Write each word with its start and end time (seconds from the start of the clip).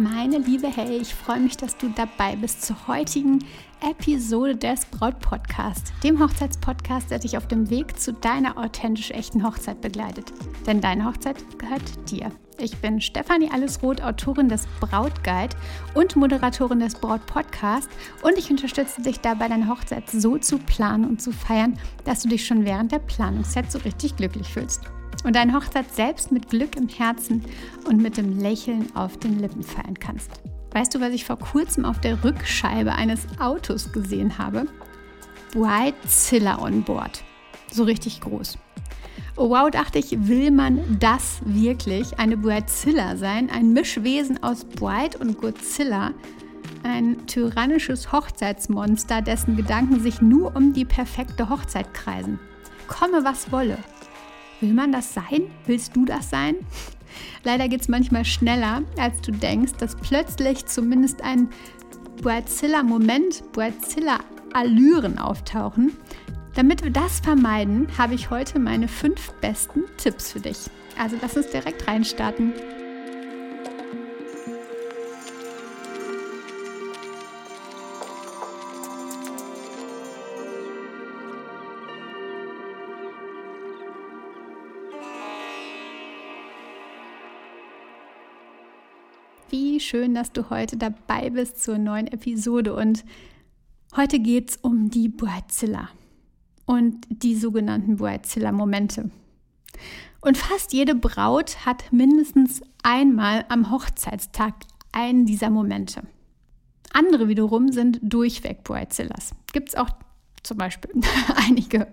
Meine 0.00 0.38
Liebe, 0.38 0.68
hey, 0.68 0.96
ich 0.96 1.14
freue 1.14 1.40
mich, 1.40 1.58
dass 1.58 1.76
du 1.76 1.90
dabei 1.90 2.34
bist 2.34 2.62
zur 2.62 2.88
heutigen 2.88 3.44
Episode 3.82 4.56
des 4.56 4.86
Braut 4.86 5.18
Podcast, 5.18 5.92
dem 6.02 6.18
Hochzeitspodcast, 6.18 7.10
der 7.10 7.18
dich 7.18 7.36
auf 7.36 7.46
dem 7.48 7.68
Weg 7.68 8.00
zu 8.00 8.14
deiner 8.14 8.56
authentisch 8.56 9.10
echten 9.10 9.44
Hochzeit 9.44 9.82
begleitet. 9.82 10.32
Denn 10.66 10.80
deine 10.80 11.04
Hochzeit 11.04 11.36
gehört 11.58 12.10
dir. 12.10 12.32
Ich 12.58 12.78
bin 12.78 13.02
Stefanie 13.02 13.50
Allesroth, 13.50 14.00
Autorin 14.00 14.48
des 14.48 14.66
Brautguide 14.80 15.54
und 15.92 16.16
Moderatorin 16.16 16.80
des 16.80 16.94
Braut 16.94 17.26
Podcast 17.26 17.90
und 18.22 18.38
ich 18.38 18.50
unterstütze 18.50 19.02
dich 19.02 19.20
dabei, 19.20 19.48
deine 19.48 19.68
Hochzeit 19.68 20.08
so 20.08 20.38
zu 20.38 20.56
planen 20.56 21.04
und 21.04 21.20
zu 21.20 21.30
feiern, 21.30 21.78
dass 22.06 22.22
du 22.22 22.30
dich 22.30 22.46
schon 22.46 22.64
während 22.64 22.90
der 22.90 23.00
Planungszeit 23.00 23.70
so 23.70 23.78
richtig 23.80 24.16
glücklich 24.16 24.48
fühlst 24.48 24.80
und 25.24 25.36
deine 25.36 25.54
Hochzeit 25.54 25.92
selbst 25.94 26.32
mit 26.32 26.48
Glück 26.48 26.76
im 26.76 26.88
Herzen 26.88 27.44
und 27.86 28.00
mit 28.00 28.16
dem 28.16 28.38
Lächeln 28.38 28.94
auf 28.94 29.16
den 29.18 29.38
Lippen 29.38 29.62
feiern 29.62 29.98
kannst. 29.98 30.30
Weißt 30.72 30.94
du, 30.94 31.00
was 31.00 31.12
ich 31.12 31.24
vor 31.24 31.38
kurzem 31.38 31.84
auf 31.84 32.00
der 32.00 32.22
Rückscheibe 32.22 32.92
eines 32.92 33.26
Autos 33.38 33.92
gesehen 33.92 34.38
habe? 34.38 34.66
Bridezilla 35.52 36.60
on 36.60 36.82
Board. 36.82 37.24
So 37.72 37.84
richtig 37.84 38.20
groß. 38.20 38.56
Oh 39.36 39.50
wow, 39.50 39.70
dachte 39.70 39.98
ich, 39.98 40.28
will 40.28 40.50
man 40.50 40.98
das 41.00 41.40
wirklich? 41.44 42.18
Eine 42.18 42.36
Bridezilla 42.36 43.16
sein? 43.16 43.50
Ein 43.50 43.72
Mischwesen 43.72 44.42
aus 44.42 44.64
Bride 44.64 45.18
und 45.18 45.38
Godzilla? 45.38 46.12
Ein 46.82 47.26
tyrannisches 47.26 48.12
Hochzeitsmonster, 48.12 49.22
dessen 49.22 49.56
Gedanken 49.56 50.00
sich 50.00 50.20
nur 50.20 50.54
um 50.56 50.72
die 50.72 50.84
perfekte 50.84 51.48
Hochzeit 51.48 51.92
kreisen. 51.94 52.38
Komme, 52.86 53.24
was 53.24 53.50
wolle. 53.50 53.78
Will 54.60 54.74
man 54.74 54.92
das 54.92 55.14
sein? 55.14 55.50
Willst 55.66 55.96
du 55.96 56.04
das 56.04 56.30
sein? 56.30 56.56
Leider 57.44 57.68
geht 57.68 57.80
es 57.80 57.88
manchmal 57.88 58.24
schneller, 58.24 58.82
als 58.98 59.20
du 59.20 59.32
denkst, 59.32 59.72
dass 59.78 59.96
plötzlich 59.96 60.66
zumindest 60.66 61.22
ein 61.22 61.48
Bridezilla-Moment, 62.22 63.52
Bridezilla-Allüren 63.52 65.18
auftauchen. 65.18 65.96
Damit 66.54 66.84
wir 66.84 66.90
das 66.90 67.20
vermeiden, 67.20 67.88
habe 67.96 68.14
ich 68.14 68.30
heute 68.30 68.58
meine 68.58 68.88
fünf 68.88 69.32
besten 69.40 69.84
Tipps 69.96 70.32
für 70.32 70.40
dich. 70.40 70.58
Also 70.98 71.16
lass 71.22 71.36
uns 71.36 71.48
direkt 71.48 71.86
reinstarten. 71.88 72.52
Wie 89.50 89.80
schön, 89.80 90.14
dass 90.14 90.30
du 90.30 90.48
heute 90.48 90.76
dabei 90.76 91.28
bist 91.30 91.60
zur 91.60 91.76
neuen 91.76 92.06
Episode. 92.06 92.72
Und 92.72 93.04
heute 93.96 94.20
geht 94.20 94.50
es 94.50 94.56
um 94.58 94.90
die 94.90 95.08
Bridezilla 95.08 95.88
und 96.66 97.04
die 97.08 97.34
sogenannten 97.34 97.96
Bridezilla-Momente. 97.96 99.10
Und 100.20 100.38
fast 100.38 100.72
jede 100.72 100.94
Braut 100.94 101.66
hat 101.66 101.92
mindestens 101.92 102.62
einmal 102.84 103.44
am 103.48 103.72
Hochzeitstag 103.72 104.54
einen 104.92 105.26
dieser 105.26 105.50
Momente. 105.50 106.02
Andere 106.92 107.26
wiederum 107.26 107.72
sind 107.72 107.98
durchweg 108.02 108.62
Bridezillas. 108.62 109.32
Gibt 109.52 109.70
es 109.70 109.74
auch 109.74 109.90
zum 110.44 110.58
Beispiel 110.58 110.92
einige. 111.48 111.88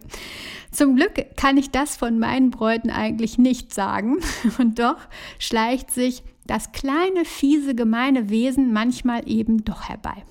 Zum 0.72 0.96
Glück 0.96 1.36
kann 1.38 1.58
ich 1.58 1.72
das 1.72 1.98
von 1.98 2.20
meinen 2.20 2.52
Bräuten 2.52 2.92
eigentlich 2.92 3.40
nicht 3.40 3.74
sagen. 3.74 4.18
Und 4.60 4.78
doch 4.78 4.98
schleicht 5.40 5.90
sich 5.90 6.22
das 6.48 6.72
kleine, 6.72 7.26
fiese, 7.26 7.76
gemeine 7.76 8.30
Wesen 8.30 8.74
manchmal 8.74 9.30
eben 9.30 9.64
doch 9.64 9.90
herbei. 9.90 10.24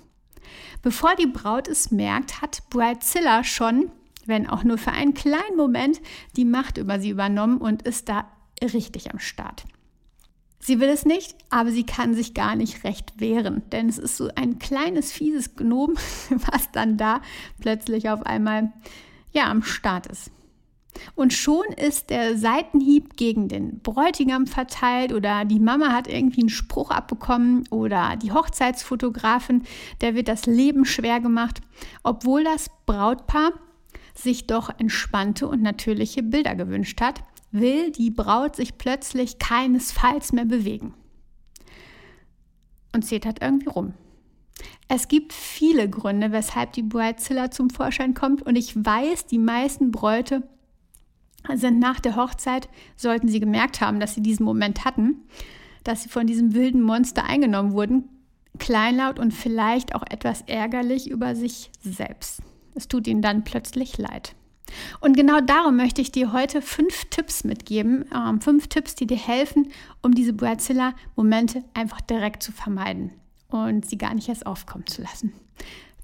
Bevor 0.82 1.14
die 1.16 1.26
Braut 1.26 1.68
es 1.68 1.90
merkt, 1.90 2.40
hat 2.40 2.62
Bridezilla 2.70 3.44
schon, 3.44 3.90
wenn 4.24 4.48
auch 4.48 4.64
nur 4.64 4.78
für 4.78 4.92
einen 4.92 5.14
kleinen 5.14 5.56
Moment, 5.56 6.00
die 6.36 6.44
Macht 6.44 6.78
über 6.78 7.00
sie 7.00 7.10
übernommen 7.10 7.58
und 7.58 7.82
ist 7.82 8.08
da 8.08 8.28
richtig 8.62 9.12
am 9.12 9.18
Start. 9.18 9.64
Sie 10.58 10.80
will 10.80 10.88
es 10.88 11.04
nicht, 11.04 11.36
aber 11.50 11.70
sie 11.70 11.84
kann 11.84 12.14
sich 12.14 12.34
gar 12.34 12.56
nicht 12.56 12.82
recht 12.82 13.20
wehren, 13.20 13.62
denn 13.70 13.88
es 13.88 13.98
ist 13.98 14.16
so 14.16 14.30
ein 14.34 14.58
kleines, 14.58 15.12
fieses 15.12 15.54
Gnom, 15.54 15.94
was 16.30 16.72
dann 16.72 16.96
da 16.96 17.20
plötzlich 17.60 18.10
auf 18.10 18.24
einmal 18.26 18.72
ja 19.32 19.50
am 19.50 19.62
Start 19.62 20.06
ist. 20.06 20.30
Und 21.14 21.32
schon 21.32 21.64
ist 21.76 22.10
der 22.10 22.36
Seitenhieb 22.36 23.16
gegen 23.16 23.48
den 23.48 23.80
Bräutigam 23.80 24.46
verteilt 24.46 25.12
oder 25.12 25.44
die 25.44 25.60
Mama 25.60 25.92
hat 25.92 26.08
irgendwie 26.08 26.40
einen 26.40 26.48
Spruch 26.48 26.90
abbekommen 26.90 27.64
oder 27.70 28.16
die 28.16 28.32
Hochzeitsfotografin, 28.32 29.62
der 30.00 30.14
wird 30.14 30.28
das 30.28 30.46
Leben 30.46 30.84
schwer 30.84 31.20
gemacht, 31.20 31.60
obwohl 32.02 32.44
das 32.44 32.70
Brautpaar 32.86 33.52
sich 34.14 34.46
doch 34.46 34.70
entspannte 34.78 35.46
und 35.46 35.62
natürliche 35.62 36.22
Bilder 36.22 36.54
gewünscht 36.54 37.00
hat, 37.00 37.22
will 37.50 37.90
die 37.90 38.10
Braut 38.10 38.56
sich 38.56 38.78
plötzlich 38.78 39.38
keinesfalls 39.38 40.32
mehr 40.32 40.44
bewegen. 40.44 40.94
Und 42.94 43.04
zetert 43.04 43.42
irgendwie 43.42 43.68
rum. 43.68 43.94
Es 44.88 45.08
gibt 45.08 45.32
viele 45.32 45.90
Gründe, 45.90 46.32
weshalb 46.32 46.72
die 46.72 46.82
Bridezilla 46.82 47.50
zum 47.50 47.70
Vorschein 47.70 48.14
kommt 48.14 48.42
und 48.42 48.56
ich 48.56 48.74
weiß, 48.76 49.26
die 49.26 49.38
meisten 49.38 49.90
Bräute 49.90 50.48
sind 51.54 51.78
nach 51.78 52.00
der 52.00 52.16
Hochzeit, 52.16 52.68
sollten 52.96 53.28
sie 53.28 53.40
gemerkt 53.40 53.80
haben, 53.80 54.00
dass 54.00 54.14
sie 54.14 54.22
diesen 54.22 54.44
Moment 54.44 54.84
hatten, 54.84 55.22
dass 55.84 56.02
sie 56.02 56.08
von 56.08 56.26
diesem 56.26 56.54
wilden 56.54 56.82
Monster 56.82 57.24
eingenommen 57.24 57.72
wurden, 57.72 58.04
kleinlaut 58.58 59.18
und 59.18 59.32
vielleicht 59.32 59.94
auch 59.94 60.02
etwas 60.10 60.42
ärgerlich 60.46 61.10
über 61.10 61.34
sich 61.34 61.70
selbst. 61.80 62.40
Es 62.74 62.88
tut 62.88 63.06
ihnen 63.06 63.22
dann 63.22 63.44
plötzlich 63.44 63.96
leid. 63.98 64.34
Und 65.00 65.16
genau 65.16 65.40
darum 65.40 65.76
möchte 65.76 66.00
ich 66.00 66.12
dir 66.12 66.32
heute 66.32 66.60
fünf 66.60 67.04
Tipps 67.06 67.44
mitgeben. 67.44 68.04
Ähm, 68.14 68.40
fünf 68.40 68.66
Tipps, 68.68 68.94
die 68.94 69.06
dir 69.06 69.16
helfen, 69.16 69.68
um 70.02 70.14
diese 70.14 70.32
Bridezilla-Momente 70.32 71.64
einfach 71.74 72.00
direkt 72.00 72.42
zu 72.42 72.52
vermeiden 72.52 73.12
und 73.48 73.86
sie 73.86 73.98
gar 73.98 74.14
nicht 74.14 74.28
erst 74.28 74.46
aufkommen 74.46 74.86
zu 74.86 75.02
lassen. 75.02 75.32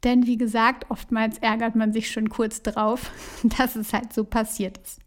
Denn 0.04 0.26
wie 0.26 0.36
gesagt, 0.36 0.90
oftmals 0.90 1.38
ärgert 1.38 1.76
man 1.76 1.92
sich 1.92 2.10
schon 2.10 2.28
kurz 2.28 2.62
drauf, 2.62 3.10
dass 3.58 3.76
es 3.76 3.92
halt 3.92 4.12
so 4.12 4.24
passiert 4.24 4.78
ist. 4.78 5.00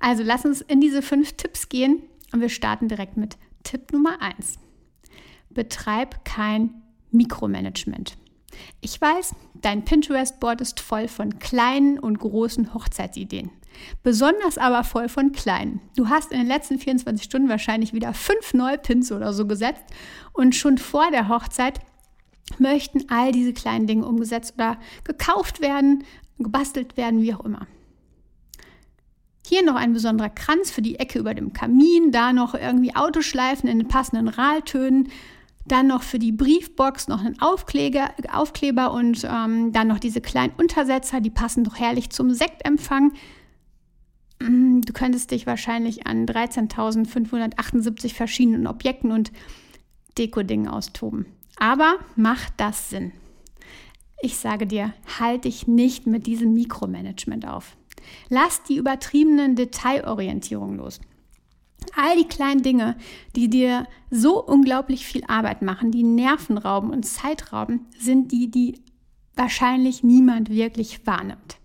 Also 0.00 0.22
lass 0.22 0.44
uns 0.44 0.60
in 0.60 0.80
diese 0.80 1.02
fünf 1.02 1.32
Tipps 1.32 1.68
gehen 1.68 2.02
und 2.32 2.40
wir 2.40 2.48
starten 2.48 2.88
direkt 2.88 3.16
mit 3.16 3.36
Tipp 3.64 3.92
Nummer 3.92 4.20
1. 4.20 4.58
Betreib 5.50 6.24
kein 6.24 6.82
Mikromanagement. 7.10 8.16
Ich 8.80 9.00
weiß, 9.00 9.34
dein 9.54 9.84
Pinterest-Board 9.84 10.60
ist 10.60 10.80
voll 10.80 11.08
von 11.08 11.38
kleinen 11.38 11.98
und 11.98 12.18
großen 12.18 12.74
Hochzeitsideen. 12.74 13.50
Besonders 14.02 14.58
aber 14.58 14.84
voll 14.84 15.08
von 15.08 15.32
kleinen. 15.32 15.80
Du 15.96 16.08
hast 16.08 16.32
in 16.32 16.38
den 16.38 16.48
letzten 16.48 16.78
24 16.78 17.24
Stunden 17.24 17.48
wahrscheinlich 17.48 17.92
wieder 17.92 18.12
fünf 18.14 18.54
neue 18.54 18.78
Pins 18.78 19.12
oder 19.12 19.32
so 19.32 19.46
gesetzt 19.46 19.84
und 20.32 20.54
schon 20.54 20.78
vor 20.78 21.10
der 21.10 21.28
Hochzeit 21.28 21.80
möchten 22.58 23.04
all 23.08 23.32
diese 23.32 23.52
kleinen 23.52 23.86
Dinge 23.86 24.06
umgesetzt 24.06 24.54
oder 24.54 24.78
gekauft 25.04 25.60
werden, 25.60 26.04
gebastelt 26.38 26.96
werden, 26.96 27.22
wie 27.22 27.34
auch 27.34 27.44
immer. 27.44 27.66
Hier 29.48 29.64
noch 29.64 29.76
ein 29.76 29.94
besonderer 29.94 30.28
Kranz 30.28 30.70
für 30.70 30.82
die 30.82 30.98
Ecke 30.98 31.18
über 31.18 31.32
dem 31.32 31.54
Kamin, 31.54 32.12
da 32.12 32.34
noch 32.34 32.52
irgendwie 32.52 32.94
Autoschleifen 32.94 33.66
in 33.66 33.78
den 33.78 33.88
passenden 33.88 34.28
Rahltönen, 34.28 35.08
dann 35.64 35.86
noch 35.86 36.02
für 36.02 36.18
die 36.18 36.32
Briefbox 36.32 37.08
noch 37.08 37.24
einen 37.24 37.40
Aufkleber, 37.40 38.10
Aufkleber 38.30 38.92
und 38.92 39.24
ähm, 39.24 39.72
dann 39.72 39.88
noch 39.88 40.00
diese 40.00 40.20
kleinen 40.20 40.52
Untersetzer, 40.58 41.22
die 41.22 41.30
passen 41.30 41.64
doch 41.64 41.78
herrlich 41.78 42.10
zum 42.10 42.34
Sektempfang. 42.34 43.12
Mm, 44.38 44.82
du 44.82 44.92
könntest 44.92 45.30
dich 45.30 45.46
wahrscheinlich 45.46 46.06
an 46.06 46.26
13.578 46.26 48.12
verschiedenen 48.12 48.66
Objekten 48.66 49.12
und 49.12 49.32
Dekodingen 50.18 50.68
austoben. 50.68 51.24
Aber 51.56 51.94
macht 52.16 52.52
das 52.58 52.90
Sinn? 52.90 53.12
Ich 54.20 54.36
sage 54.36 54.66
dir, 54.66 54.92
halte 55.18 55.48
dich 55.48 55.66
nicht 55.66 56.06
mit 56.06 56.26
diesem 56.26 56.52
Mikromanagement 56.52 57.48
auf. 57.48 57.78
Lass 58.28 58.62
die 58.62 58.76
übertriebenen 58.76 59.56
Detailorientierungen 59.56 60.76
los. 60.76 61.00
All 61.94 62.16
die 62.16 62.28
kleinen 62.28 62.62
Dinge, 62.62 62.96
die 63.36 63.48
dir 63.48 63.86
so 64.10 64.42
unglaublich 64.42 65.06
viel 65.06 65.24
Arbeit 65.26 65.62
machen, 65.62 65.90
die 65.90 66.02
Nerven 66.02 66.58
rauben 66.58 66.90
und 66.90 67.04
Zeit 67.04 67.52
rauben, 67.52 67.86
sind 67.98 68.32
die, 68.32 68.50
die 68.50 68.82
wahrscheinlich 69.34 70.02
niemand 70.02 70.50
wirklich 70.50 71.06
wahrnimmt. 71.06 71.58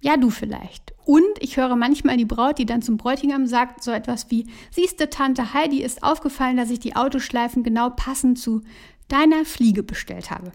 Ja, 0.00 0.16
du 0.16 0.30
vielleicht. 0.30 0.94
Und 1.04 1.24
ich 1.40 1.56
höre 1.56 1.76
manchmal 1.76 2.16
die 2.16 2.24
Braut, 2.24 2.58
die 2.58 2.66
dann 2.66 2.82
zum 2.82 2.96
Bräutigam 2.96 3.46
sagt, 3.46 3.82
so 3.82 3.90
etwas 3.90 4.30
wie, 4.30 4.46
siehste, 4.70 5.08
Tante 5.08 5.54
Heidi 5.54 5.82
ist 5.82 6.02
aufgefallen, 6.02 6.56
dass 6.56 6.70
ich 6.70 6.80
die 6.80 6.96
Autoschleifen 6.96 7.62
genau 7.62 7.90
passend 7.90 8.38
zu 8.38 8.62
deiner 9.08 9.44
Fliege 9.44 9.82
bestellt 9.82 10.30
habe. 10.30 10.52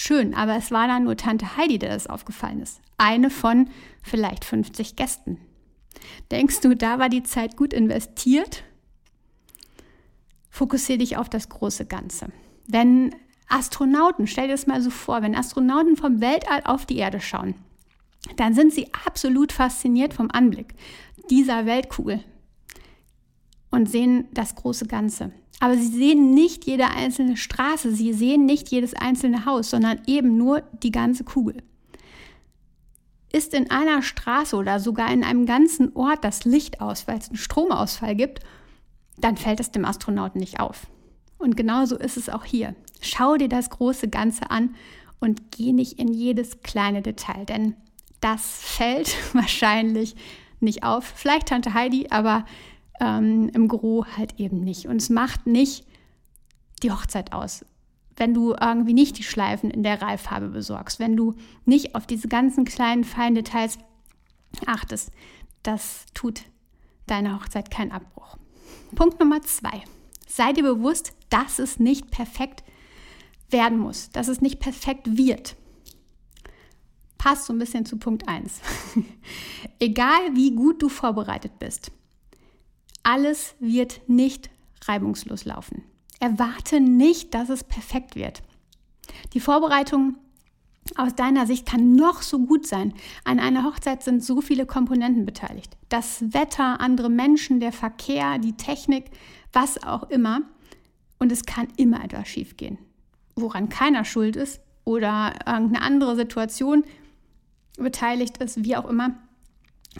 Schön, 0.00 0.32
aber 0.32 0.54
es 0.54 0.70
war 0.70 0.86
dann 0.86 1.02
nur 1.02 1.16
Tante 1.16 1.56
Heidi, 1.56 1.76
der 1.76 1.88
das 1.88 2.06
aufgefallen 2.06 2.62
ist. 2.62 2.80
Eine 2.98 3.30
von 3.30 3.68
vielleicht 4.00 4.44
50 4.44 4.94
Gästen. 4.94 5.40
Denkst 6.30 6.60
du, 6.60 6.76
da 6.76 7.00
war 7.00 7.08
die 7.08 7.24
Zeit 7.24 7.56
gut 7.56 7.72
investiert? 7.72 8.62
fokussiere 10.50 10.98
dich 10.98 11.16
auf 11.16 11.28
das 11.28 11.48
große 11.48 11.84
Ganze. 11.86 12.28
Wenn 12.68 13.12
Astronauten, 13.48 14.28
stell 14.28 14.46
dir 14.46 14.54
das 14.54 14.68
mal 14.68 14.80
so 14.80 14.90
vor, 14.90 15.20
wenn 15.20 15.34
Astronauten 15.34 15.96
vom 15.96 16.20
Weltall 16.20 16.62
auf 16.64 16.86
die 16.86 16.98
Erde 16.98 17.20
schauen, 17.20 17.56
dann 18.36 18.54
sind 18.54 18.72
sie 18.72 18.86
absolut 19.04 19.50
fasziniert 19.50 20.14
vom 20.14 20.30
Anblick 20.30 20.74
dieser 21.28 21.66
Weltkugel 21.66 22.22
und 23.72 23.90
sehen 23.90 24.28
das 24.32 24.54
große 24.54 24.86
Ganze. 24.86 25.32
Aber 25.60 25.76
sie 25.76 25.88
sehen 25.88 26.34
nicht 26.34 26.66
jede 26.66 26.88
einzelne 26.88 27.36
Straße, 27.36 27.92
sie 27.92 28.12
sehen 28.12 28.46
nicht 28.46 28.68
jedes 28.70 28.94
einzelne 28.94 29.44
Haus, 29.44 29.70
sondern 29.70 30.00
eben 30.06 30.36
nur 30.36 30.62
die 30.82 30.92
ganze 30.92 31.24
Kugel. 31.24 31.62
Ist 33.32 33.54
in 33.54 33.70
einer 33.70 34.02
Straße 34.02 34.56
oder 34.56 34.80
sogar 34.80 35.12
in 35.12 35.24
einem 35.24 35.46
ganzen 35.46 35.94
Ort 35.96 36.24
das 36.24 36.44
Licht 36.44 36.80
aus, 36.80 37.08
weil 37.08 37.18
es 37.18 37.28
einen 37.28 37.36
Stromausfall 37.36 38.14
gibt, 38.14 38.40
dann 39.18 39.36
fällt 39.36 39.60
es 39.60 39.72
dem 39.72 39.84
Astronauten 39.84 40.40
nicht 40.40 40.60
auf. 40.60 40.86
Und 41.38 41.56
genauso 41.56 41.96
ist 41.96 42.16
es 42.16 42.28
auch 42.28 42.44
hier. 42.44 42.74
Schau 43.00 43.36
dir 43.36 43.48
das 43.48 43.70
große 43.70 44.08
Ganze 44.08 44.50
an 44.50 44.74
und 45.20 45.52
geh 45.52 45.72
nicht 45.72 45.98
in 45.98 46.08
jedes 46.08 46.62
kleine 46.62 47.02
Detail, 47.02 47.44
denn 47.44 47.74
das 48.20 48.60
fällt 48.62 49.14
wahrscheinlich 49.34 50.14
nicht 50.60 50.82
auf. 50.82 51.04
Vielleicht 51.04 51.48
Tante 51.48 51.74
Heidi, 51.74 52.06
aber 52.10 52.44
ähm, 53.00 53.50
im 53.54 53.68
Gro 53.68 54.04
halt 54.16 54.38
eben 54.38 54.60
nicht. 54.60 54.86
Und 54.86 54.96
es 54.96 55.10
macht 55.10 55.46
nicht 55.46 55.86
die 56.82 56.92
Hochzeit 56.92 57.32
aus. 57.32 57.64
Wenn 58.16 58.34
du 58.34 58.54
irgendwie 58.60 58.94
nicht 58.94 59.18
die 59.18 59.22
Schleifen 59.22 59.70
in 59.70 59.82
der 59.82 60.02
Reiffarbe 60.02 60.48
besorgst, 60.48 60.98
wenn 60.98 61.16
du 61.16 61.34
nicht 61.64 61.94
auf 61.94 62.06
diese 62.06 62.28
ganzen 62.28 62.64
kleinen, 62.64 63.04
feinen 63.04 63.36
Details 63.36 63.78
achtest, 64.66 65.10
das 65.62 66.06
tut 66.14 66.42
deiner 67.06 67.36
Hochzeit 67.36 67.70
keinen 67.70 67.92
Abbruch. 67.92 68.36
Punkt 68.94 69.20
Nummer 69.20 69.42
zwei. 69.42 69.82
Sei 70.26 70.52
dir 70.52 70.62
bewusst, 70.62 71.12
dass 71.30 71.58
es 71.58 71.78
nicht 71.78 72.10
perfekt 72.10 72.64
werden 73.50 73.78
muss, 73.78 74.10
dass 74.10 74.28
es 74.28 74.40
nicht 74.40 74.60
perfekt 74.60 75.16
wird. 75.16 75.56
Passt 77.16 77.46
so 77.46 77.52
ein 77.52 77.58
bisschen 77.58 77.84
zu 77.84 77.98
Punkt 77.98 78.28
1. 78.28 78.60
Egal 79.80 80.34
wie 80.34 80.54
gut 80.54 80.82
du 80.82 80.88
vorbereitet 80.88 81.58
bist, 81.58 81.90
alles 83.08 83.54
wird 83.58 84.02
nicht 84.06 84.50
reibungslos 84.84 85.46
laufen. 85.46 85.82
Erwarte 86.20 86.78
nicht, 86.78 87.32
dass 87.32 87.48
es 87.48 87.64
perfekt 87.64 88.16
wird. 88.16 88.42
Die 89.32 89.40
Vorbereitung 89.40 90.18
aus 90.94 91.14
deiner 91.14 91.46
Sicht 91.46 91.64
kann 91.64 91.96
noch 91.96 92.20
so 92.20 92.38
gut 92.40 92.66
sein. 92.66 92.92
An 93.24 93.40
einer 93.40 93.64
Hochzeit 93.64 94.02
sind 94.02 94.22
so 94.22 94.42
viele 94.42 94.66
Komponenten 94.66 95.24
beteiligt. 95.24 95.74
Das 95.88 96.34
Wetter, 96.34 96.82
andere 96.82 97.08
Menschen, 97.08 97.60
der 97.60 97.72
Verkehr, 97.72 98.36
die 98.36 98.58
Technik, 98.58 99.06
was 99.54 99.82
auch 99.82 100.10
immer. 100.10 100.42
Und 101.18 101.32
es 101.32 101.46
kann 101.46 101.68
immer 101.78 102.04
etwas 102.04 102.28
schiefgehen. 102.28 102.76
Woran 103.36 103.70
keiner 103.70 104.04
schuld 104.04 104.36
ist 104.36 104.60
oder 104.84 105.32
irgendeine 105.46 105.80
andere 105.80 106.14
Situation 106.14 106.84
beteiligt 107.78 108.36
ist, 108.36 108.64
wie 108.64 108.76
auch 108.76 108.86
immer, 108.86 109.14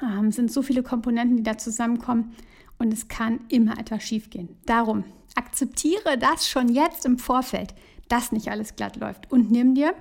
ähm, 0.03 0.31
sind 0.31 0.53
so 0.53 0.61
viele 0.61 0.83
Komponenten, 0.83 1.39
die 1.39 1.43
da 1.43 1.57
zusammenkommen 1.57 2.35
und 2.79 2.93
es 2.93 3.09
kann 3.09 3.41
immer 3.49 3.79
etwas 3.79 4.03
schiefgehen. 4.03 4.57
Darum 4.67 5.05
akzeptiere 5.35 6.19
das 6.19 6.49
schon 6.49 6.69
jetzt 6.69 7.05
im 7.05 7.19
Vorfeld, 7.19 7.75
dass 8.09 8.33
nicht 8.33 8.49
alles 8.49 8.77
glatt 8.77 8.97
läuft 8.97 9.31
und 9.31 9.51
nimm 9.51 9.75
dir 9.75 9.95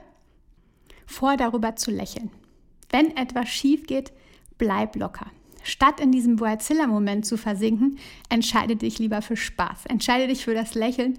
vor, 1.05 1.37
darüber 1.37 1.75
zu 1.75 1.91
lächeln. 1.91 2.31
Wenn 2.89 3.15
etwas 3.17 3.49
schief 3.49 3.85
geht, 3.85 4.11
bleib 4.57 4.95
locker. 4.95 5.27
Statt 5.63 5.99
in 5.99 6.11
diesem 6.11 6.37
Boazilla-Moment 6.37 7.25
zu 7.25 7.37
versinken, 7.37 7.97
entscheide 8.29 8.77
dich 8.77 8.99
lieber 8.99 9.21
für 9.21 9.35
Spaß. 9.35 9.85
Entscheide 9.87 10.27
dich 10.27 10.45
für 10.45 10.53
das 10.53 10.75
Lächeln, 10.75 11.17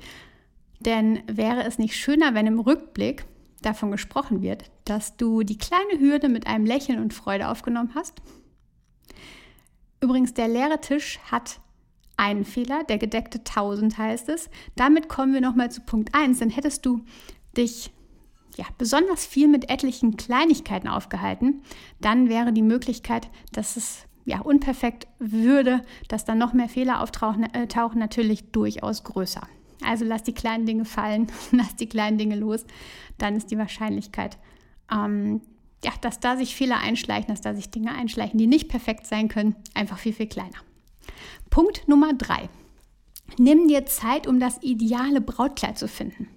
denn 0.81 1.21
wäre 1.27 1.65
es 1.65 1.79
nicht 1.79 1.97
schöner, 1.97 2.35
wenn 2.35 2.47
im 2.47 2.61
Rückblick 2.61 3.27
davon 3.63 3.91
gesprochen 3.91 4.41
wird, 4.41 4.71
dass 4.85 5.17
du 5.17 5.43
die 5.43 5.59
kleine 5.59 6.01
Hürde 6.01 6.29
mit 6.29 6.47
einem 6.47 6.65
Lächeln 6.65 7.01
und 7.01 7.13
Freude 7.13 7.49
aufgenommen 7.49 7.93
hast? 7.95 8.23
Übrigens, 10.01 10.35
der 10.35 10.49
leere 10.49 10.81
Tisch 10.81 11.19
hat 11.31 11.61
einen 12.17 12.45
Fehler, 12.45 12.85
der 12.85 12.99
gedeckte 12.99 13.39
1000 13.39 13.97
heißt 13.97 14.29
es. 14.29 14.51
Damit 14.77 15.09
kommen 15.09 15.33
wir 15.33 15.41
nochmal 15.41 15.71
zu 15.71 15.81
Punkt 15.81 16.15
1, 16.15 16.41
denn 16.41 16.51
hättest 16.51 16.85
du 16.85 17.05
dich 17.57 17.93
ja, 18.57 18.67
besonders 18.77 19.25
viel 19.25 19.47
mit 19.47 19.71
etlichen 19.71 20.17
Kleinigkeiten 20.17 20.89
aufgehalten, 20.89 21.63
dann 22.01 22.29
wäre 22.29 22.53
die 22.53 22.63
Möglichkeit, 22.63 23.31
dass 23.53 23.77
es 23.77 24.05
ja, 24.25 24.41
unperfekt 24.41 25.07
würde, 25.21 25.83
dass 26.09 26.25
dann 26.25 26.39
noch 26.39 26.53
mehr 26.53 26.69
Fehler 26.69 27.01
auftauchen, 27.01 27.45
äh, 27.55 27.69
tauchen, 27.69 27.99
natürlich 27.99 28.51
durchaus 28.51 29.05
größer. 29.05 29.47
Also 29.87 30.05
lass 30.05 30.25
die 30.25 30.35
kleinen 30.35 30.67
Dinge 30.67 30.85
fallen, 30.85 31.29
lass 31.53 31.77
die 31.77 31.89
kleinen 31.89 32.19
Dinge 32.19 32.37
los, 32.37 32.67
dann 33.17 33.37
ist 33.37 33.51
die 33.53 33.59
Wahrscheinlichkeit, 33.59 34.39
ähm, 34.93 35.41
ja, 35.85 35.93
dass 36.01 36.21
da 36.21 36.37
sich 36.37 36.57
Fehler 36.57 36.79
einschleichen, 36.79 37.29
dass 37.29 37.41
da 37.41 37.55
sich 37.55 37.71
Dinge 37.71 37.93
einschleichen, 37.93 38.39
die 38.39 38.47
nicht 38.47 38.69
perfekt 38.69 39.07
sein 39.07 39.29
können, 39.29 39.57
einfach 39.75 39.99
viel, 39.99 40.13
viel 40.13 40.27
kleiner. 40.27 40.59
Punkt 41.51 41.89
Nummer 41.89 42.13
drei. 42.13 42.49
Nimm 43.39 43.69
dir 43.69 43.87
Zeit, 43.87 44.27
um 44.27 44.41
das 44.41 44.63
ideale 44.63 45.21
Brautkleid 45.21 45.79
zu 45.79 45.87
finden. 45.87 46.29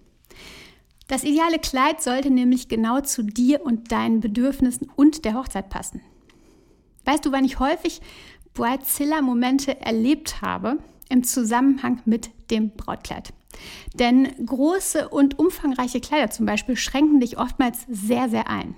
Das 1.08 1.24
ideale 1.24 1.60
Kleid 1.60 2.02
sollte 2.02 2.32
nämlich 2.32 2.70
genau 2.70 3.02
zu 3.02 3.24
dir 3.24 3.66
und 3.66 3.92
deinen 3.92 4.22
Bedürfnissen 4.22 4.90
und 4.96 5.26
der 5.26 5.34
Hochzeit 5.34 5.70
passen. 5.70 6.02
Weißt 7.04 7.26
du, 7.26 7.32
wann 7.32 7.44
ich 7.44 7.60
häufig 7.60 8.02
Bridezilla-Momente 8.54 9.82
erlebt 9.82 10.42
habe 10.42 10.78
im 11.10 11.24
Zusammenhang 11.24 12.02
mit 12.06 12.30
dem 12.50 12.72
Brautkleid? 12.72 13.34
Denn 13.94 14.30
große 14.46 15.10
und 15.10 15.40
umfangreiche 15.40 16.00
Kleider 16.00 16.32
zum 16.32 16.46
Beispiel 16.46 16.76
schränken 16.76 17.20
dich 17.20 17.38
oftmals 17.38 17.86
sehr, 17.90 18.30
sehr 18.30 18.50
ein. 18.50 18.76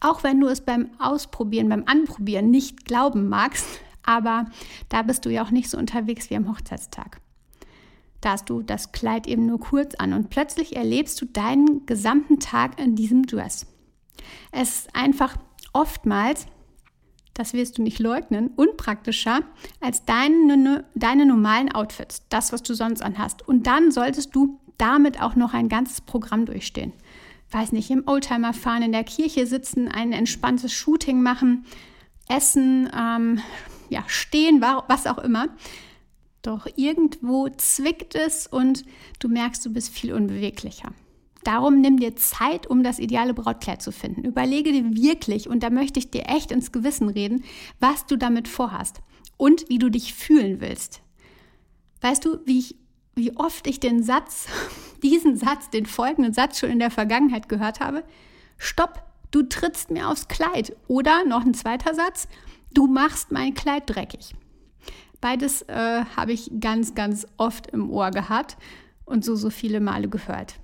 Auch 0.00 0.22
wenn 0.22 0.40
du 0.40 0.48
es 0.48 0.60
beim 0.60 0.90
Ausprobieren, 0.98 1.68
beim 1.68 1.84
Anprobieren 1.86 2.50
nicht 2.50 2.84
glauben 2.84 3.28
magst, 3.28 3.66
aber 4.04 4.46
da 4.88 5.02
bist 5.02 5.24
du 5.24 5.30
ja 5.30 5.44
auch 5.44 5.50
nicht 5.50 5.70
so 5.70 5.78
unterwegs 5.78 6.30
wie 6.30 6.36
am 6.36 6.48
Hochzeitstag. 6.48 7.20
Da 8.20 8.32
hast 8.32 8.48
du 8.50 8.62
das 8.62 8.92
Kleid 8.92 9.26
eben 9.26 9.46
nur 9.46 9.58
kurz 9.58 9.96
an 9.96 10.12
und 10.12 10.30
plötzlich 10.30 10.76
erlebst 10.76 11.20
du 11.20 11.26
deinen 11.26 11.86
gesamten 11.86 12.38
Tag 12.38 12.80
in 12.80 12.94
diesem 12.94 13.26
Dress. 13.26 13.66
Es 14.52 14.80
ist 14.80 14.94
einfach 14.94 15.36
oftmals, 15.72 16.46
das 17.34 17.54
wirst 17.54 17.78
du 17.78 17.82
nicht 17.82 17.98
leugnen, 17.98 18.48
unpraktischer 18.56 19.40
als 19.80 20.04
deine, 20.04 20.84
deine 20.94 21.26
normalen 21.26 21.72
Outfits, 21.72 22.22
das, 22.28 22.52
was 22.52 22.62
du 22.62 22.74
sonst 22.74 23.02
anhast. 23.02 23.46
Und 23.46 23.66
dann 23.66 23.90
solltest 23.90 24.34
du 24.34 24.60
damit 24.78 25.20
auch 25.20 25.36
noch 25.36 25.54
ein 25.54 25.68
ganzes 25.68 26.00
Programm 26.00 26.46
durchstehen 26.46 26.92
weiß 27.52 27.72
nicht, 27.72 27.90
im 27.90 28.04
Oldtimer 28.06 28.52
fahren, 28.52 28.82
in 28.82 28.92
der 28.92 29.04
Kirche 29.04 29.46
sitzen, 29.46 29.88
ein 29.88 30.12
entspanntes 30.12 30.72
Shooting 30.72 31.22
machen, 31.22 31.66
essen, 32.28 32.90
ähm, 32.96 33.40
ja, 33.90 34.04
stehen, 34.06 34.62
was 34.62 35.06
auch 35.06 35.18
immer. 35.18 35.48
Doch 36.40 36.66
irgendwo 36.76 37.48
zwickt 37.50 38.14
es 38.14 38.46
und 38.46 38.84
du 39.20 39.28
merkst, 39.28 39.64
du 39.64 39.72
bist 39.72 39.90
viel 39.90 40.12
unbeweglicher. 40.12 40.92
Darum 41.44 41.80
nimm 41.80 41.98
dir 41.98 42.14
Zeit, 42.16 42.68
um 42.68 42.82
das 42.82 42.98
ideale 42.98 43.34
Brautkleid 43.34 43.82
zu 43.82 43.90
finden. 43.90 44.24
Überlege 44.24 44.72
dir 44.72 44.94
wirklich, 44.94 45.48
und 45.48 45.62
da 45.62 45.70
möchte 45.70 45.98
ich 45.98 46.10
dir 46.10 46.26
echt 46.28 46.52
ins 46.52 46.72
Gewissen 46.72 47.08
reden, 47.08 47.44
was 47.80 48.06
du 48.06 48.16
damit 48.16 48.48
vorhast 48.48 49.00
und 49.36 49.68
wie 49.68 49.78
du 49.78 49.90
dich 49.90 50.14
fühlen 50.14 50.60
willst. 50.60 51.02
Weißt 52.00 52.24
du, 52.24 52.38
wie, 52.44 52.60
ich, 52.60 52.76
wie 53.14 53.36
oft 53.36 53.66
ich 53.66 53.80
den 53.80 54.02
Satz 54.02 54.46
diesen 55.02 55.36
Satz, 55.36 55.70
den 55.70 55.86
folgenden 55.86 56.32
Satz 56.32 56.58
schon 56.58 56.70
in 56.70 56.78
der 56.78 56.90
Vergangenheit 56.90 57.48
gehört 57.48 57.80
habe. 57.80 58.04
Stopp, 58.56 59.02
du 59.32 59.42
trittst 59.42 59.90
mir 59.90 60.08
aufs 60.08 60.28
Kleid. 60.28 60.76
Oder 60.86 61.24
noch 61.24 61.44
ein 61.44 61.54
zweiter 61.54 61.94
Satz, 61.94 62.28
du 62.72 62.86
machst 62.86 63.32
mein 63.32 63.54
Kleid 63.54 63.84
dreckig. 63.86 64.34
Beides 65.20 65.62
äh, 65.62 66.04
habe 66.16 66.32
ich 66.32 66.50
ganz, 66.60 66.94
ganz 66.94 67.26
oft 67.36 67.68
im 67.68 67.90
Ohr 67.90 68.10
gehabt 68.10 68.56
und 69.04 69.24
so, 69.24 69.34
so 69.36 69.50
viele 69.50 69.80
Male 69.80 70.08
gehört. 70.08 70.56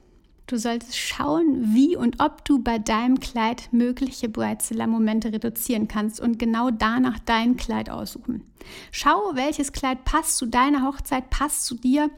Du 0.49 0.57
solltest 0.57 0.97
schauen, 0.97 1.75
wie 1.75 1.95
und 1.95 2.21
ob 2.21 2.43
du 2.47 2.62
bei 2.62 2.78
deinem 2.78 3.21
Kleid 3.21 3.69
mögliche 3.71 4.31
Bridezilla-Momente 4.31 5.31
reduzieren 5.31 5.88
kannst 5.88 6.21
und 6.21 6.38
genau 6.38 6.71
danach 6.71 7.19
dein 7.19 7.59
Kleid 7.59 7.90
aussuchen. 7.90 8.45
Schau, 8.90 9.33
welches 9.35 9.73
Kleid 9.73 10.05
passt 10.07 10.38
zu 10.38 10.47
deiner 10.47 10.87
Hochzeit, 10.87 11.28
passt 11.28 11.67
zu 11.67 11.75
dir, 11.75 12.11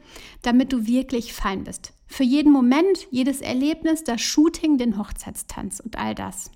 damit 0.43 0.71
du 0.71 0.87
wirklich 0.87 1.33
fein 1.33 1.65
bist. 1.65 1.91
Für 2.07 2.23
jeden 2.23 2.53
Moment, 2.53 3.05
jedes 3.11 3.41
Erlebnis, 3.41 4.05
das 4.05 4.21
Shooting, 4.21 4.77
den 4.77 4.97
Hochzeitstanz 4.97 5.81
und 5.81 5.97
all 5.97 6.15
das. 6.15 6.51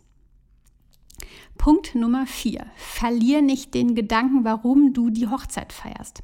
Punkt 1.58 1.94
Nummer 1.94 2.25
4. 2.25 2.67
Verlier 2.77 3.41
nicht 3.41 3.74
den 3.74 3.96
Gedanken, 3.96 4.46
warum 4.46 4.94
du 4.94 5.10
die 5.10 5.27
Hochzeit 5.27 5.74
feierst. 5.74 6.24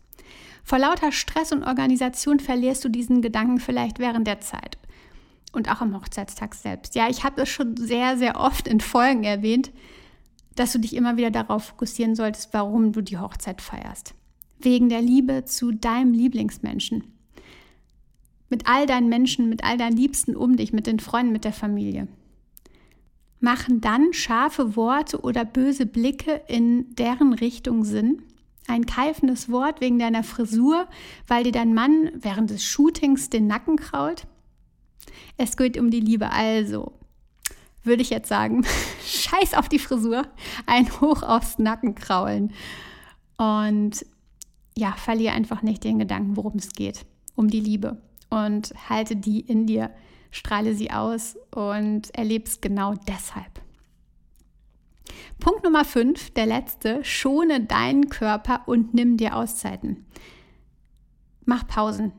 Vor 0.63 0.79
lauter 0.79 1.12
Stress 1.12 1.51
und 1.51 1.63
Organisation 1.63 2.39
verlierst 2.39 2.86
du 2.86 2.89
diesen 2.89 3.22
Gedanken 3.22 3.60
vielleicht 3.60 4.00
während 4.00 4.27
der 4.27 4.39
Zeit 4.39 4.77
und 5.51 5.70
auch 5.70 5.81
am 5.81 5.96
Hochzeitstag 5.96 6.55
selbst. 6.55 6.96
Ja, 6.96 7.10
ich 7.10 7.24
habe 7.24 7.41
es 7.41 7.50
schon 7.50 7.77
sehr, 7.77 8.17
sehr 8.17 8.39
oft 8.39 8.67
in 8.67 8.79
Folgen 8.79 9.24
erwähnt, 9.24 9.72
dass 10.55 10.72
du 10.74 10.79
dich 10.79 10.96
immer 10.96 11.17
wieder 11.17 11.31
darauf 11.31 11.65
fokussieren 11.65 12.15
solltest, 12.15 12.53
warum 12.53 12.91
du 12.91 13.01
die 13.01 13.17
Hochzeit 13.17 13.62
feierst. 13.62 14.13
Wegen 14.60 14.89
der 14.89 15.01
Liebe 15.01 15.46
zu 15.46 15.72
deinem 15.72 16.13
Lieblingsmenschen. 16.13 17.03
mit 18.51 18.67
all 18.67 18.86
deinen 18.86 19.08
Menschen, 19.08 19.50
mit 19.50 19.63
all 19.63 19.77
deinen 19.77 19.96
Liebsten 19.96 20.36
um 20.36 20.58
dich, 20.58 20.74
mit 20.74 20.86
den 20.86 21.00
Freunden, 21.00 21.31
mit 21.31 21.46
der 21.46 21.53
Familie. 21.53 22.08
Machen 23.39 23.81
dann 23.81 24.13
scharfe 24.13 24.75
Worte 24.75 25.22
oder 25.22 25.46
böse 25.46 25.86
Blicke 25.86 26.41
in 26.48 26.93
deren 26.96 27.34
Richtung 27.34 27.86
Sinn? 27.86 28.22
Ein 28.67 28.86
keifendes 28.86 29.50
Wort 29.50 29.81
wegen 29.81 29.98
deiner 29.98 30.24
Frisur, 30.24 30.88
weil 31.27 31.46
dir 31.46 31.51
dein 31.51 31.74
Mann 31.74 32.12
während 32.13 32.51
des 32.51 32.63
Shootings 32.63 33.29
den 33.29 33.48
Nacken 33.48 33.77
kraut? 33.77 34.27
Es 35.38 35.58
geht 35.58 35.77
um 35.77 35.89
die 35.89 36.00
Liebe, 36.00 36.31
also 36.31 36.93
würde 37.84 38.01
ich 38.01 38.10
jetzt 38.10 38.29
sagen, 38.29 38.63
scheiß 39.05 39.53
auf 39.53 39.70
die 39.70 39.79
Frisur, 39.79 40.27
ein 40.65 40.89
Hoch 41.01 41.24
aufs 41.24 41.58
Nackenkraulen. 41.58 42.53
Und 43.38 44.05
ja, 44.77 44.93
verliere 44.93 45.34
einfach 45.34 45.62
nicht 45.62 45.84
den 45.84 46.00
Gedanken, 46.00 46.38
worum 46.38 46.55
es 46.55 46.72
geht, 46.74 47.05
um 47.36 47.50
die 47.50 47.60
Liebe. 47.60 48.01
Und 48.29 48.74
halte 48.89 49.15
die 49.15 49.41
in 49.41 49.67
dir, 49.67 49.91
strahle 50.31 50.74
sie 50.75 50.91
aus 50.91 51.38
und 51.50 52.13
erlebst 52.15 52.62
genau 52.62 52.93
deshalb. 53.08 53.62
Punkt 55.39 55.63
Nummer 55.63 55.84
5, 55.84 56.31
der 56.31 56.46
letzte, 56.46 57.03
schone 57.03 57.65
deinen 57.65 58.10
Körper 58.10 58.62
und 58.67 58.93
nimm 58.93 59.17
dir 59.17 59.36
Auszeiten. 59.36 60.05
Mach 61.46 61.67
Pausen. 61.67 62.13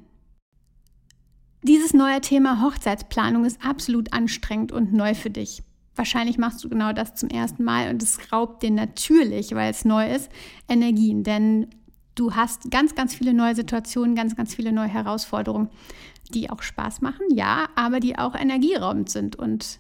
Dieses 1.65 1.95
neue 1.95 2.21
Thema 2.21 2.61
Hochzeitsplanung 2.61 3.45
ist 3.45 3.65
absolut 3.65 4.13
anstrengend 4.13 4.73
und 4.73 4.93
neu 4.93 5.15
für 5.15 5.31
dich. 5.31 5.63
Wahrscheinlich 5.95 6.37
machst 6.37 6.65
du 6.65 6.69
genau 6.69 6.93
das 6.93 7.15
zum 7.15 7.29
ersten 7.29 7.63
Mal 7.63 7.91
und 7.91 8.03
es 8.03 8.33
raubt 8.33 8.65
dir 8.65 8.73
natürlich, 8.73 9.55
weil 9.55 9.71
es 9.71 9.85
neu 9.85 10.13
ist, 10.13 10.29
Energien. 10.69 11.23
Denn 11.23 11.69
du 12.17 12.35
hast 12.35 12.71
ganz, 12.73 12.97
ganz 12.97 13.15
viele 13.15 13.33
neue 13.33 13.55
Situationen, 13.55 14.17
ganz, 14.17 14.35
ganz 14.35 14.57
viele 14.57 14.73
neue 14.73 14.89
Herausforderungen, 14.89 15.69
die 16.35 16.51
auch 16.51 16.63
Spaß 16.63 17.01
machen, 17.01 17.27
ja, 17.33 17.69
aber 17.77 18.01
die 18.01 18.19
auch 18.19 18.35
energieraubend 18.35 19.09
sind 19.09 19.37
und 19.37 19.79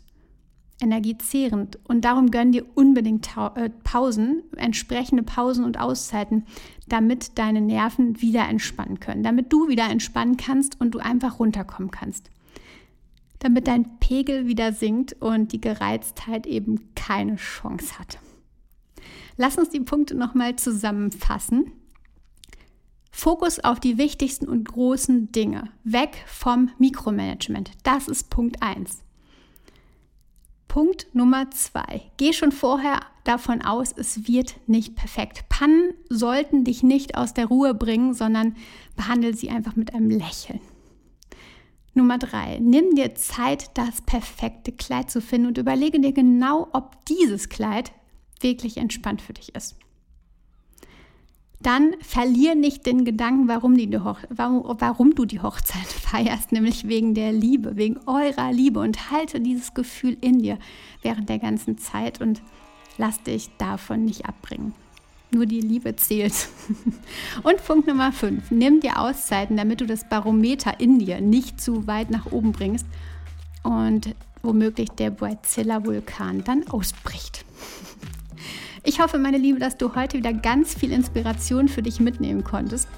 energiezehrend. 0.82 1.78
Und 1.84 2.04
darum 2.04 2.30
gönn 2.30 2.52
dir 2.52 2.66
unbedingt 2.74 3.28
äh, 3.36 3.70
Pausen, 3.84 4.42
entsprechende 4.56 5.22
Pausen 5.22 5.64
und 5.64 5.78
Auszeiten, 5.80 6.44
damit 6.88 7.38
deine 7.38 7.60
Nerven 7.60 8.20
wieder 8.20 8.48
entspannen 8.48 9.00
können, 9.00 9.22
damit 9.22 9.52
du 9.52 9.68
wieder 9.68 9.88
entspannen 9.88 10.36
kannst 10.36 10.80
und 10.80 10.92
du 10.92 10.98
einfach 10.98 11.38
runterkommen 11.38 11.90
kannst. 11.90 12.30
Damit 13.38 13.66
dein 13.66 13.98
Pegel 13.98 14.46
wieder 14.46 14.72
sinkt 14.72 15.14
und 15.20 15.52
die 15.52 15.60
Gereiztheit 15.60 16.46
eben 16.46 16.94
keine 16.94 17.36
Chance 17.36 17.98
hat. 17.98 18.18
Lass 19.36 19.58
uns 19.58 19.70
die 19.70 19.80
Punkte 19.80 20.14
nochmal 20.14 20.56
zusammenfassen. 20.56 21.72
Fokus 23.10 23.60
auf 23.60 23.78
die 23.78 23.98
wichtigsten 23.98 24.48
und 24.48 24.68
großen 24.68 25.32
Dinge. 25.32 25.70
Weg 25.84 26.24
vom 26.26 26.70
Mikromanagement. 26.78 27.70
Das 27.82 28.08
ist 28.08 28.30
Punkt 28.30 28.62
1. 28.62 29.02
Punkt 30.72 31.14
Nummer 31.14 31.50
zwei. 31.50 32.00
Geh 32.16 32.32
schon 32.32 32.50
vorher 32.50 33.00
davon 33.24 33.60
aus, 33.60 33.92
es 33.94 34.26
wird 34.26 34.54
nicht 34.66 34.96
perfekt. 34.96 35.46
Pannen 35.50 35.92
sollten 36.08 36.64
dich 36.64 36.82
nicht 36.82 37.14
aus 37.14 37.34
der 37.34 37.44
Ruhe 37.44 37.74
bringen, 37.74 38.14
sondern 38.14 38.56
behandle 38.96 39.34
sie 39.34 39.50
einfach 39.50 39.76
mit 39.76 39.92
einem 39.94 40.08
Lächeln. 40.08 40.60
Nummer 41.92 42.16
drei. 42.16 42.58
Nimm 42.58 42.94
dir 42.94 43.14
Zeit, 43.14 43.68
das 43.74 44.00
perfekte 44.00 44.72
Kleid 44.72 45.10
zu 45.10 45.20
finden 45.20 45.48
und 45.48 45.58
überlege 45.58 46.00
dir 46.00 46.12
genau, 46.12 46.68
ob 46.72 47.04
dieses 47.04 47.50
Kleid 47.50 47.92
wirklich 48.40 48.78
entspannt 48.78 49.20
für 49.20 49.34
dich 49.34 49.54
ist 49.54 49.76
dann 51.62 51.94
verlier 52.00 52.54
nicht 52.54 52.86
den 52.86 53.04
Gedanken, 53.04 53.48
warum, 53.48 53.76
die 53.76 53.90
warum, 53.92 54.76
warum, 54.78 55.14
du 55.14 55.24
die 55.24 55.40
Hochzeit 55.40 55.86
feierst, 55.86 56.52
nämlich 56.52 56.88
wegen 56.88 57.14
der 57.14 57.32
Liebe, 57.32 57.76
wegen 57.76 57.98
eurer 58.06 58.52
Liebe 58.52 58.80
und 58.80 59.10
halte 59.10 59.40
dieses 59.40 59.74
Gefühl 59.74 60.16
in 60.20 60.40
dir 60.40 60.58
während 61.02 61.28
der 61.28 61.38
ganzen 61.38 61.78
Zeit 61.78 62.20
und 62.20 62.42
lass 62.98 63.22
dich 63.22 63.50
davon 63.58 64.04
nicht 64.04 64.26
abbringen. 64.26 64.74
Nur 65.34 65.46
die 65.46 65.62
Liebe 65.62 65.96
zählt. 65.96 66.34
Und 67.42 67.64
Punkt 67.64 67.86
Nummer 67.86 68.12
5. 68.12 68.50
Nimm 68.50 68.80
dir 68.80 69.00
Auszeiten, 69.00 69.56
damit 69.56 69.80
du 69.80 69.86
das 69.86 70.06
Barometer 70.06 70.78
in 70.78 70.98
dir 70.98 71.22
nicht 71.22 71.58
zu 71.58 71.86
weit 71.86 72.10
nach 72.10 72.30
oben 72.30 72.52
bringst 72.52 72.84
und 73.62 74.14
womöglich 74.42 74.90
der 74.90 75.10
Boazilla-Vulkan 75.10 76.44
dann 76.44 76.68
ausbricht. 76.68 77.46
Ich 78.84 79.00
hoffe, 79.00 79.16
meine 79.16 79.38
Liebe, 79.38 79.60
dass 79.60 79.76
du 79.76 79.94
heute 79.94 80.18
wieder 80.18 80.32
ganz 80.32 80.74
viel 80.74 80.90
Inspiration 80.90 81.68
für 81.68 81.82
dich 81.82 82.00
mitnehmen 82.00 82.42
konntest. 82.42 82.88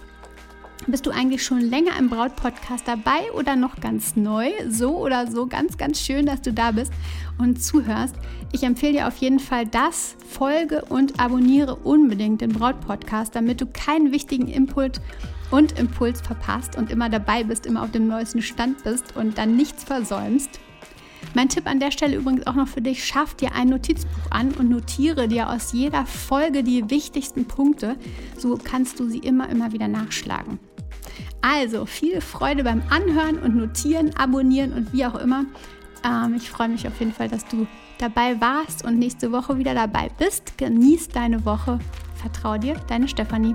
Bist 0.86 1.04
du 1.04 1.10
eigentlich 1.10 1.44
schon 1.44 1.60
länger 1.60 1.98
im 1.98 2.08
Braut-Podcast 2.08 2.88
dabei 2.88 3.30
oder 3.34 3.54
noch 3.54 3.76
ganz 3.80 4.16
neu? 4.16 4.50
So 4.68 4.96
oder 4.96 5.30
so, 5.30 5.46
ganz, 5.46 5.76
ganz 5.76 6.00
schön, 6.00 6.24
dass 6.24 6.40
du 6.40 6.54
da 6.54 6.70
bist 6.70 6.90
und 7.36 7.62
zuhörst. 7.62 8.14
Ich 8.52 8.62
empfehle 8.62 8.94
dir 8.94 9.08
auf 9.08 9.18
jeden 9.18 9.40
Fall 9.40 9.66
das, 9.66 10.16
folge 10.26 10.86
und 10.86 11.20
abonniere 11.20 11.76
unbedingt 11.76 12.40
den 12.40 12.52
Braut-Podcast, 12.52 13.36
damit 13.36 13.60
du 13.60 13.66
keinen 13.66 14.10
wichtigen 14.10 14.48
Input 14.48 15.02
und 15.50 15.78
Impuls 15.78 16.22
verpasst 16.22 16.76
und 16.78 16.90
immer 16.90 17.10
dabei 17.10 17.44
bist, 17.44 17.66
immer 17.66 17.82
auf 17.82 17.90
dem 17.90 18.08
neuesten 18.08 18.40
Stand 18.40 18.84
bist 18.84 19.16
und 19.16 19.36
dann 19.36 19.54
nichts 19.54 19.84
versäumst. 19.84 20.60
Mein 21.34 21.48
Tipp 21.48 21.66
an 21.66 21.80
der 21.80 21.90
Stelle 21.90 22.16
übrigens 22.16 22.46
auch 22.46 22.54
noch 22.54 22.68
für 22.68 22.80
dich, 22.80 23.04
schaff 23.04 23.34
dir 23.34 23.52
ein 23.54 23.68
Notizbuch 23.68 24.30
an 24.30 24.52
und 24.52 24.70
notiere 24.70 25.26
dir 25.26 25.50
aus 25.50 25.72
jeder 25.72 26.06
Folge 26.06 26.62
die 26.62 26.88
wichtigsten 26.90 27.46
Punkte. 27.46 27.96
So 28.38 28.56
kannst 28.62 29.00
du 29.00 29.08
sie 29.08 29.18
immer, 29.18 29.48
immer 29.48 29.72
wieder 29.72 29.88
nachschlagen. 29.88 30.60
Also 31.42 31.86
viel 31.86 32.20
Freude 32.20 32.62
beim 32.64 32.82
Anhören 32.88 33.38
und 33.38 33.56
Notieren, 33.56 34.16
Abonnieren 34.16 34.72
und 34.72 34.92
wie 34.92 35.04
auch 35.04 35.16
immer. 35.16 35.44
Ähm, 36.04 36.34
ich 36.36 36.48
freue 36.48 36.68
mich 36.68 36.86
auf 36.86 36.98
jeden 37.00 37.12
Fall, 37.12 37.28
dass 37.28 37.44
du 37.46 37.66
dabei 37.98 38.40
warst 38.40 38.84
und 38.84 38.98
nächste 38.98 39.32
Woche 39.32 39.58
wieder 39.58 39.74
dabei 39.74 40.10
bist. 40.16 40.56
Genieß 40.56 41.08
deine 41.08 41.44
Woche. 41.44 41.80
Vertrau 42.14 42.56
dir, 42.58 42.76
deine 42.88 43.08
Stefanie. 43.08 43.54